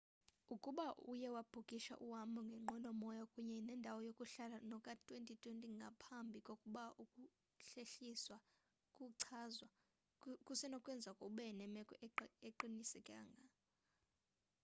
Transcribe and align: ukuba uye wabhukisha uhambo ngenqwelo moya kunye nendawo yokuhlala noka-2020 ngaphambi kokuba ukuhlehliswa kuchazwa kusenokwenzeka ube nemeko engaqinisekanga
ukuba 0.55 0.85
uye 1.11 1.27
wabhukisha 1.35 1.93
uhambo 2.05 2.39
ngenqwelo 2.47 2.89
moya 3.01 3.23
kunye 3.33 3.57
nendawo 3.67 3.99
yokuhlala 4.07 4.57
noka-2020 4.69 5.57
ngaphambi 5.79 6.39
kokuba 6.47 6.83
ukuhlehliswa 7.03 8.37
kuchazwa 8.95 9.67
kusenokwenzeka 10.45 11.21
ube 11.29 11.45
nemeko 11.59 11.93
engaqinisekanga 12.05 13.49